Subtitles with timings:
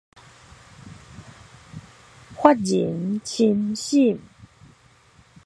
[2.35, 4.17] 發人深省